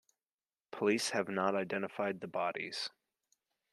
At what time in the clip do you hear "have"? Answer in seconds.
1.11-1.29